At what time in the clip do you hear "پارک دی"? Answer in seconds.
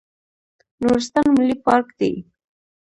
1.65-2.11